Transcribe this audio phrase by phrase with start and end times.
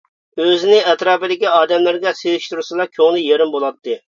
[0.43, 4.05] ئۆزىنى ئەتراپىدىكى ئادەملەرگە سېلىشتۇرسىلا كۆڭلى يېرىم بولاتتى.